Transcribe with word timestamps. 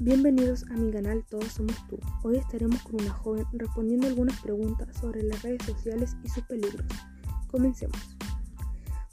Bienvenidos 0.00 0.62
a 0.70 0.74
mi 0.74 0.92
canal 0.92 1.24
Todos 1.28 1.54
Somos 1.54 1.74
Tú. 1.88 1.98
Hoy 2.22 2.36
estaremos 2.36 2.80
con 2.82 3.00
una 3.00 3.10
joven 3.10 3.44
respondiendo 3.52 4.06
algunas 4.06 4.40
preguntas 4.40 4.96
sobre 4.96 5.24
las 5.24 5.42
redes 5.42 5.60
sociales 5.66 6.16
y 6.22 6.28
sus 6.28 6.44
peligros. 6.44 6.86
Comencemos. 7.50 7.98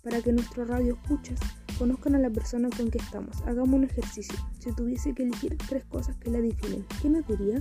Para 0.04 0.22
que 0.22 0.32
nuestro 0.32 0.64
radio 0.64 0.94
escuchas 0.94 1.40
conozcan 1.80 2.14
a 2.14 2.20
la 2.20 2.30
persona 2.30 2.70
con 2.70 2.92
que 2.92 3.00
estamos, 3.00 3.42
hagamos 3.48 3.74
un 3.74 3.86
ejercicio. 3.86 4.38
Si 4.60 4.72
tuviese 4.74 5.16
que 5.16 5.24
elegir 5.24 5.58
tres 5.58 5.84
cosas 5.86 6.18
que 6.18 6.30
la 6.30 6.40
definen, 6.40 6.86
¿qué 7.02 7.10
nos 7.10 7.28
diría? 7.28 7.60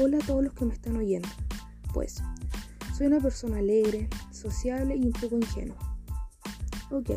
Hola 0.00 0.18
a 0.18 0.26
todos 0.26 0.42
los 0.42 0.54
que 0.54 0.64
me 0.64 0.74
están 0.74 0.96
oyendo. 0.96 1.28
Pues, 1.92 2.20
soy 2.98 3.06
una 3.06 3.20
persona 3.20 3.58
alegre, 3.58 4.08
sociable 4.32 4.96
y 4.96 5.06
un 5.06 5.12
poco 5.12 5.36
ingenua. 5.36 5.76
Ok. 6.90 7.10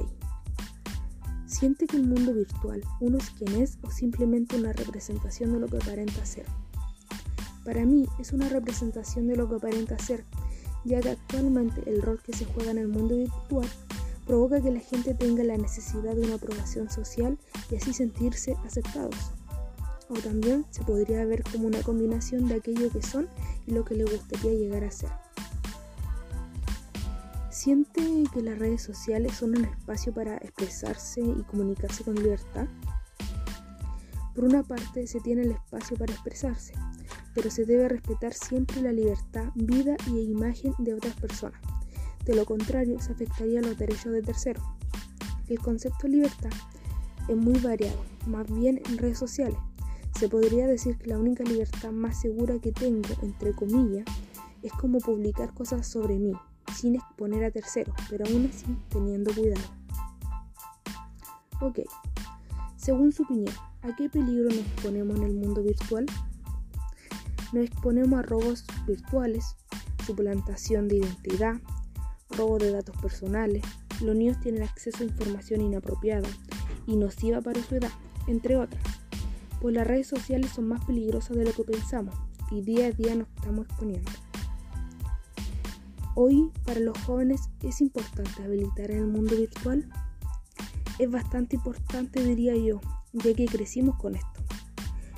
¿Siente 1.58 1.88
que 1.88 1.98
el 1.98 2.06
mundo 2.06 2.36
virtual 2.36 2.84
uno 3.00 3.18
es 3.18 3.32
quien 3.32 3.64
es 3.64 3.80
o 3.82 3.90
simplemente 3.90 4.58
una 4.58 4.74
representación 4.74 5.54
de 5.54 5.60
lo 5.60 5.68
que 5.68 5.78
aparenta 5.78 6.24
ser? 6.24 6.46
Para 7.66 7.84
mí 7.84 8.06
es 8.20 8.32
una 8.32 8.48
representación 8.48 9.26
de 9.26 9.38
lo 9.38 9.50
que 9.50 9.56
aparenta 9.56 9.98
ser, 9.98 10.24
ya 10.86 11.02
que 11.02 11.10
actualmente 11.10 11.82
el 11.90 12.04
rol 12.04 12.22
que 12.22 12.34
se 12.34 12.46
juega 12.46 12.70
en 12.70 12.78
el 12.78 12.88
mundo 12.88 13.18
virtual 13.18 13.68
provoca 14.28 14.62
que 14.62 14.70
la 14.70 14.82
gente 14.82 15.16
tenga 15.16 15.44
la 15.44 15.58
necesidad 15.58 16.14
de 16.14 16.28
una 16.28 16.36
aprobación 16.36 16.92
social 16.92 17.40
y 17.72 17.78
así 17.78 17.92
sentirse 17.92 18.56
aceptados. 18.64 19.32
O 20.10 20.14
también 20.14 20.64
se 20.70 20.84
podría 20.84 21.26
ver 21.26 21.42
como 21.42 21.66
una 21.66 21.82
combinación 21.82 22.48
de 22.48 22.54
aquello 22.54 22.92
que 22.92 23.02
son 23.02 23.28
y 23.66 23.72
lo 23.72 23.84
que 23.84 23.96
le 23.96 24.04
gustaría 24.04 24.52
llegar 24.52 24.84
a 24.84 24.92
ser. 24.92 25.10
¿Siente 27.58 28.04
que 28.32 28.44
las 28.44 28.60
redes 28.60 28.84
sociales 28.84 29.34
son 29.34 29.58
un 29.58 29.66
espacio 29.66 30.14
para 30.14 30.36
expresarse 30.38 31.22
y 31.22 31.42
comunicarse 31.42 32.04
con 32.04 32.14
libertad? 32.14 32.68
Por 34.36 34.44
una 34.44 34.62
parte 34.62 35.08
se 35.08 35.20
tiene 35.22 35.42
el 35.42 35.52
espacio 35.54 35.98
para 35.98 36.14
expresarse, 36.14 36.74
pero 37.34 37.50
se 37.50 37.66
debe 37.66 37.90
respetar 37.90 38.36
siempre 38.36 38.80
la 38.84 38.92
libertad, 38.92 39.46
vida 39.56 39.98
y 40.06 40.20
imagen 40.20 40.76
de 40.78 40.94
otras 40.94 41.16
personas. 41.16 41.60
De 42.26 42.36
lo 42.36 42.46
contrario, 42.46 43.02
se 43.02 43.14
afectaría 43.14 43.60
los 43.60 43.76
derechos 43.76 44.14
de 44.14 44.22
terceros. 44.22 44.64
El 45.48 45.58
concepto 45.58 46.04
de 46.04 46.10
libertad 46.10 46.54
es 47.28 47.36
muy 47.36 47.58
variado, 47.58 47.98
más 48.28 48.46
bien 48.54 48.84
en 48.88 49.00
redes 49.00 49.18
sociales. 49.18 49.58
Se 50.20 50.30
podría 50.30 50.68
decir 50.68 50.96
que 51.00 51.08
la 51.08 51.18
única 51.18 51.44
libertad 51.44 51.92
más 51.92 52.22
segura 52.22 52.60
que 52.60 52.72
tengo, 52.72 53.10
entre 53.24 53.54
comillas, 53.54 54.06
es 54.62 54.72
como 54.74 55.00
publicar 55.00 55.56
cosas 55.56 55.88
sobre 55.88 56.20
mí, 56.20 56.34
sin 56.78 56.96
exponer 56.96 57.44
a 57.44 57.52
terceros, 57.52 57.96
pero 58.10 58.26
aún 58.26 58.50
así 58.54 58.66
teniendo 58.90 59.34
cuidado. 59.34 59.62
Ok, 61.60 61.80
según 62.76 63.12
su 63.12 63.24
opinión, 63.24 63.54
¿a 63.82 63.96
qué 63.96 64.10
peligro 64.10 64.50
nos 64.50 64.60
exponemos 64.60 65.18
en 65.18 65.24
el 65.24 65.34
mundo 65.34 65.64
virtual? 65.64 66.06
Nos 67.52 67.66
exponemos 67.66 68.20
a 68.20 68.22
robos 68.22 68.66
virtuales, 68.86 69.56
suplantación 70.06 70.88
de 70.88 70.98
identidad, 70.98 71.56
robo 72.30 72.60
de 72.60 72.72
datos 72.72 72.96
personales, 73.02 73.64
los 74.02 74.16
niños 74.16 74.40
tienen 74.40 74.62
acceso 74.62 75.00
a 75.04 75.08
información 75.08 75.62
inapropiada 75.62 76.30
y 76.86 76.96
nociva 76.96 77.42
para 77.42 77.64
su 77.64 77.76
edad, 77.76 77.92
entre 78.28 78.56
otras. 78.56 78.84
Pues 79.60 79.74
las 79.74 79.88
redes 79.88 80.06
sociales 80.06 80.52
son 80.52 80.68
más 80.68 80.86
peligrosas 80.86 81.36
de 81.36 81.46
lo 81.46 81.54
que 81.54 81.64
pensamos 81.64 82.14
y 82.52 82.62
día 82.62 82.88
a 82.88 82.92
día 82.92 83.16
nos 83.16 83.28
estamos 83.30 83.66
exponiendo. 83.66 84.12
Hoy 86.20 86.52
para 86.66 86.80
los 86.80 86.98
jóvenes 87.04 87.42
es 87.62 87.80
importante 87.80 88.42
habilitar 88.42 88.90
en 88.90 88.98
el 88.98 89.06
mundo 89.06 89.36
virtual. 89.36 89.88
Es 90.98 91.12
bastante 91.12 91.58
importante 91.58 92.24
diría 92.24 92.56
yo, 92.56 92.82
ya 93.14 93.36
que 93.36 93.46
crecimos 93.46 93.98
con 93.98 94.16
esto. 94.16 94.42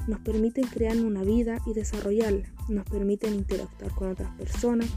Nos 0.09 0.19
permiten 0.19 0.65
crear 0.65 0.97
una 0.97 1.23
vida 1.23 1.59
y 1.65 1.71
desarrollarla. 1.73 2.53
Nos 2.67 2.85
permiten 2.85 3.33
interactuar 3.33 3.95
con 3.95 4.11
otras 4.11 4.35
personas, 4.35 4.89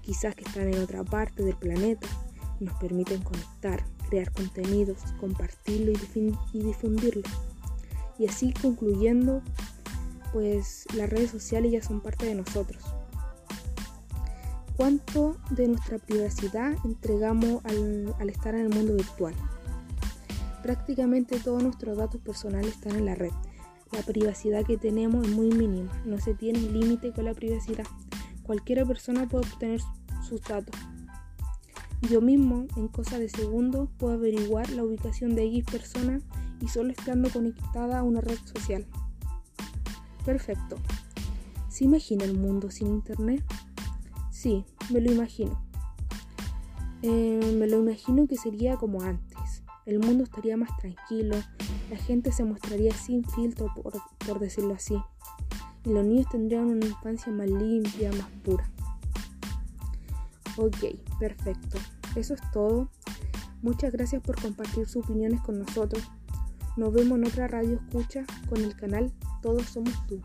quizás 0.00 0.34
que 0.34 0.44
están 0.44 0.72
en 0.72 0.78
otra 0.80 1.04
parte 1.04 1.44
del 1.44 1.56
planeta. 1.56 2.08
Nos 2.58 2.72
permiten 2.78 3.20
conectar, 3.20 3.84
crear 4.08 4.32
contenidos, 4.32 4.96
compartirlo 5.20 5.92
y, 5.92 6.58
difundirlo. 6.58 7.28
Y 8.18 8.26
así 8.28 8.54
concluyendo, 8.62 9.42
pues 10.32 10.86
las 10.94 11.10
redes 11.10 11.30
sociales 11.30 11.70
ya 11.70 11.82
son 11.82 12.00
parte 12.00 12.24
de 12.24 12.34
nosotros 12.34 12.82
cuánto 14.80 15.36
de 15.50 15.68
nuestra 15.68 15.98
privacidad 15.98 16.72
entregamos 16.86 17.62
al, 17.66 18.30
estar 18.30 18.54
en 18.54 18.62
el 18.62 18.70
mundo 18.70 18.94
virtual. 18.94 19.34
Prácticamente 20.62 21.38
todos 21.38 21.62
nuestros 21.62 21.98
datos 21.98 22.18
personales 22.22 22.76
están 22.76 22.96
en 22.96 23.04
la 23.04 23.14
red. 23.14 23.32
La 23.92 24.00
privacidad 24.00 24.64
que 24.64 24.78
tenemos 24.78 25.28
es 25.28 25.34
muy 25.34 25.50
mínima, 25.50 25.92
no 26.06 26.18
se 26.18 26.32
tiene 26.32 26.60
límite 26.60 27.12
con 27.12 27.26
la 27.26 27.34
privacidad. 27.34 27.84
Cualquier 28.42 28.86
persona 28.86 29.28
puede 29.28 29.46
obtener 29.46 29.82
sus 30.26 30.40
datos. 30.44 30.74
Yo 32.08 32.22
mismo, 32.22 32.64
en 32.74 32.88
cosa 32.88 33.18
de 33.18 33.28
segundos, 33.28 33.90
puedo 33.98 34.14
averiguar 34.14 34.70
la 34.70 34.82
ubicación 34.82 35.34
de 35.34 35.44
X 35.44 35.64
persona 35.70 36.22
y 36.58 36.68
solo 36.68 36.90
estando 36.90 37.28
conectada 37.28 37.98
a 37.98 38.02
una 38.02 38.22
red 38.22 38.38
social. 38.46 38.86
Perfecto. 40.24 40.76
¿Se 41.68 41.84
imagina 41.84 42.24
el 42.24 42.38
mundo 42.38 42.70
sin 42.70 42.86
internet? 42.86 43.44
Sí, 44.40 44.64
me 44.90 45.02
lo 45.02 45.12
imagino. 45.12 45.62
Eh, 47.02 47.54
me 47.58 47.66
lo 47.66 47.80
imagino 47.80 48.26
que 48.26 48.38
sería 48.38 48.78
como 48.78 49.02
antes. 49.02 49.62
El 49.84 49.98
mundo 49.98 50.24
estaría 50.24 50.56
más 50.56 50.74
tranquilo, 50.78 51.36
la 51.90 51.96
gente 51.98 52.32
se 52.32 52.42
mostraría 52.44 52.94
sin 52.94 53.22
filtro, 53.22 53.66
por, 53.74 54.40
decirlo 54.40 54.72
así. 54.72 54.96
Y 55.84 55.90
los 55.90 56.06
niños 56.06 56.26
tendrían 56.30 56.68
una 56.68 56.86
infancia 56.86 57.30
más 57.30 57.50
limpia, 57.50 58.10
más 58.12 58.28
pura. 58.42 58.64
Ok, 60.56 60.86
perfecto. 61.18 61.76
Eso 62.16 62.32
es 62.32 62.40
todo. 62.50 62.88
Muchas 63.60 63.92
gracias 63.92 64.22
por 64.22 64.40
compartir 64.40 64.86
sus 64.86 65.04
opiniones 65.04 65.42
con 65.42 65.58
nosotros. 65.58 66.02
Nos 66.78 66.94
vemos 66.94 67.18
en 67.18 67.26
otra 67.26 67.46
radio 67.46 67.74
escucha 67.74 68.24
con 68.48 68.64
el 68.64 68.74
canal 68.74 69.12
Todos 69.42 69.66
Somos 69.66 70.06
Tú. 70.06 70.22